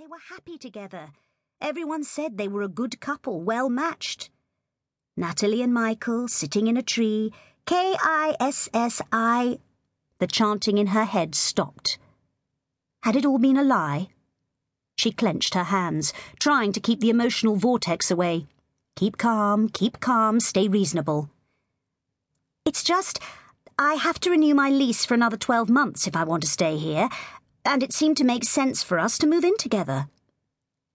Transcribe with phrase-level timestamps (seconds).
[0.00, 1.10] They were happy together.
[1.60, 4.30] Everyone said they were a good couple, well matched.
[5.14, 7.34] Natalie and Michael sitting in a tree,
[7.66, 9.58] K I S S I.
[10.18, 11.98] The chanting in her head stopped.
[13.02, 14.08] Had it all been a lie?
[14.96, 18.46] She clenched her hands, trying to keep the emotional vortex away.
[18.96, 21.28] Keep calm, keep calm, stay reasonable.
[22.64, 23.20] It's just,
[23.78, 26.78] I have to renew my lease for another 12 months if I want to stay
[26.78, 27.10] here,
[27.64, 30.08] and it seemed to make sense for us to move in together.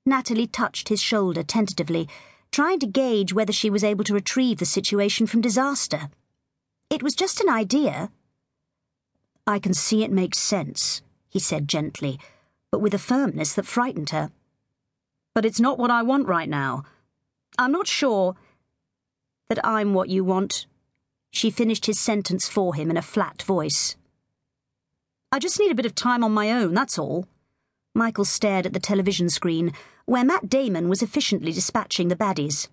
[0.05, 2.07] Natalie touched his shoulder tentatively,
[2.51, 6.09] trying to gauge whether she was able to retrieve the situation from disaster.
[6.89, 8.11] It was just an idea.
[9.47, 12.19] I can see it makes sense, he said gently,
[12.71, 14.31] but with a firmness that frightened her.
[15.33, 16.83] But it's not what I want right now.
[17.57, 18.35] I'm not sure
[19.49, 20.65] that I'm what you want.
[21.31, 23.95] She finished his sentence for him in a flat voice.
[25.35, 27.27] I just need a bit of time on my own, that's all.
[27.93, 29.73] Michael stared at the television screen,
[30.05, 32.69] where Matt Damon was efficiently dispatching the baddies.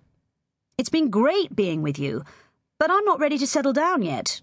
[0.77, 2.23] It's been great being with you,
[2.79, 4.39] but I'm not ready to settle down yet.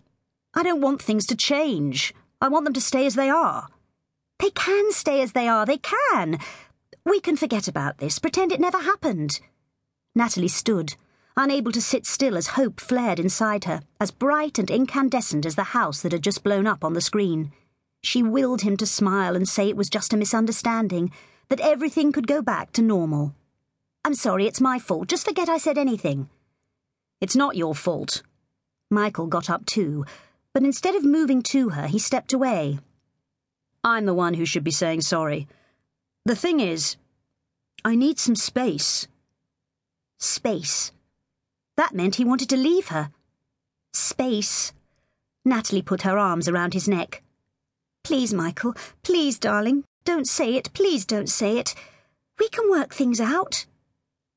[0.53, 2.13] I don't want things to change.
[2.43, 3.69] I want them to stay as they are.
[4.39, 6.39] They can stay as they are, they can.
[7.07, 9.41] We can forget about this, pretend it never happened.
[10.15, 10.95] Natalie stood,
[11.39, 15.73] unable to sit still as hope flared inside her, as bright and incandescent as the
[15.73, 17.53] house that had just blown up on the screen.
[18.03, 21.13] She willed him to smile and say it was just a misunderstanding,
[21.49, 23.35] that everything could go back to normal.
[24.05, 25.09] I'm sorry, it's my fault.
[25.09, 26.29] Just forget I said anything.
[27.21, 28.23] It's not your fault.
[28.91, 30.05] Michael got up too,
[30.55, 32.79] but instead of moving to her, he stepped away.
[33.85, 35.47] I'm the one who should be saying sorry.
[36.25, 36.97] The thing is,
[37.85, 39.07] I need some space.
[40.19, 40.93] Space.
[41.77, 43.11] That meant he wanted to leave her.
[43.93, 44.73] Space.
[45.45, 47.23] Natalie put her arms around his neck.
[48.05, 51.75] Please, Michael, please, darling, don't say it, please don't say it.
[52.39, 53.67] We can work things out.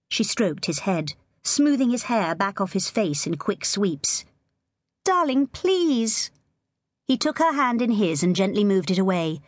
[0.09, 4.25] She stroked his head, smoothing his hair back off his face in quick sweeps.
[5.05, 6.31] Darling, please.
[7.07, 9.39] He took her hand in his and gently moved it away.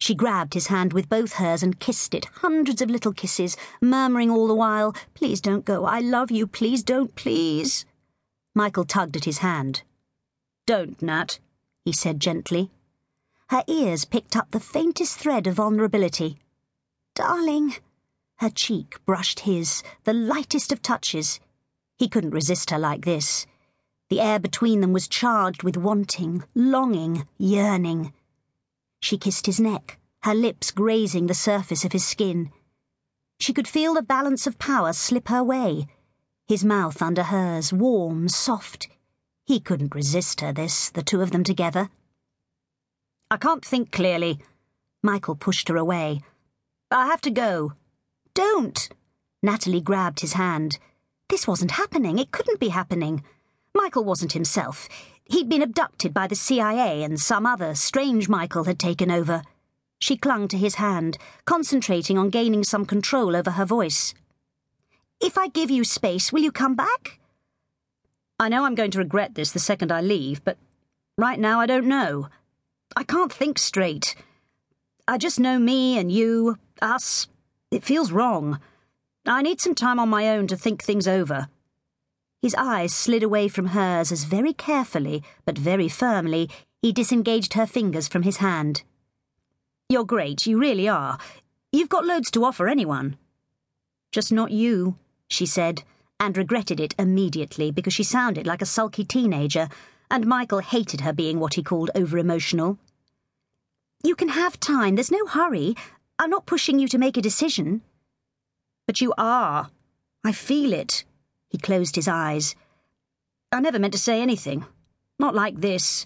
[0.00, 4.30] She grabbed his hand with both hers and kissed it, hundreds of little kisses, murmuring
[4.30, 7.84] all the while, Please don't go, I love you, please don't, please.
[8.54, 9.82] Michael tugged at his hand.
[10.66, 11.38] Don't, Nat,
[11.84, 12.70] he said gently.
[13.52, 16.38] Her ears picked up the faintest thread of vulnerability.
[17.14, 17.74] Darling.
[18.36, 21.38] Her cheek brushed his, the lightest of touches.
[21.98, 23.46] He couldn't resist her like this.
[24.08, 28.14] The air between them was charged with wanting, longing, yearning.
[29.00, 32.50] She kissed his neck, her lips grazing the surface of his skin.
[33.38, 35.88] She could feel the balance of power slip her way.
[36.48, 38.88] His mouth under hers, warm, soft.
[39.44, 41.90] He couldn't resist her, this, the two of them together.
[43.32, 44.40] I can't think clearly.
[45.02, 46.20] Michael pushed her away.
[46.90, 47.72] I have to go.
[48.34, 48.90] Don't!
[49.42, 50.78] Natalie grabbed his hand.
[51.30, 52.18] This wasn't happening.
[52.18, 53.24] It couldn't be happening.
[53.74, 54.86] Michael wasn't himself.
[55.24, 59.44] He'd been abducted by the CIA, and some other strange Michael had taken over.
[59.98, 61.16] She clung to his hand,
[61.46, 64.12] concentrating on gaining some control over her voice.
[65.22, 67.18] If I give you space, will you come back?
[68.38, 70.58] I know I'm going to regret this the second I leave, but
[71.16, 72.28] right now I don't know.
[72.96, 74.14] I can't think straight.
[75.08, 77.28] I just know me and you, us.
[77.70, 78.60] It feels wrong.
[79.26, 81.48] I need some time on my own to think things over.
[82.40, 86.50] His eyes slid away from hers as very carefully, but very firmly,
[86.82, 88.82] he disengaged her fingers from his hand.
[89.88, 91.18] You're great, you really are.
[91.70, 93.16] You've got loads to offer anyone.
[94.10, 94.96] Just not you,
[95.28, 95.84] she said,
[96.18, 99.68] and regretted it immediately because she sounded like a sulky teenager
[100.12, 102.78] and Michael hated her being what he called over emotional.
[104.04, 105.74] You can have time, there's no hurry.
[106.18, 107.80] I'm not pushing you to make a decision.
[108.86, 109.70] But you are.
[110.22, 111.04] I feel it.
[111.48, 112.54] He closed his eyes.
[113.50, 114.66] I never meant to say anything.
[115.18, 116.04] Not like this.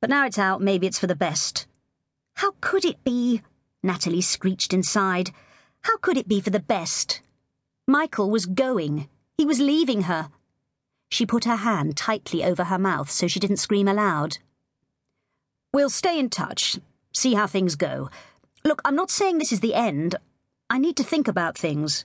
[0.00, 1.66] But now it's out, maybe it's for the best.
[2.36, 3.42] How could it be?
[3.82, 5.30] Natalie screeched inside.
[5.82, 7.20] How could it be for the best?
[7.86, 9.10] Michael was going.
[9.36, 10.30] He was leaving her.
[11.10, 14.38] She put her hand tightly over her mouth so she didn't scream aloud.
[15.72, 16.78] We'll stay in touch,
[17.12, 18.10] see how things go.
[18.64, 20.16] Look, I'm not saying this is the end.
[20.68, 22.04] I need to think about things.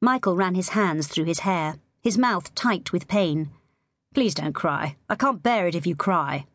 [0.00, 3.50] Michael ran his hands through his hair, his mouth tight with pain.
[4.14, 4.96] Please don't cry.
[5.08, 6.46] I can't bear it if you cry.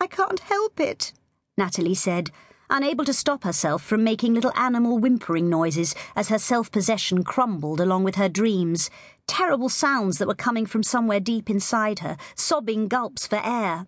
[0.00, 1.12] I can't help it,
[1.56, 2.30] Natalie said,
[2.70, 7.80] unable to stop herself from making little animal whimpering noises as her self possession crumbled
[7.80, 8.90] along with her dreams,
[9.26, 13.86] terrible sounds that were coming from somewhere deep inside her, sobbing gulps for air.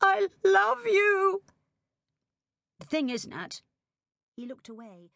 [0.00, 1.42] I love you.
[2.80, 3.62] The thing is, Nat,
[4.34, 5.10] he looked away.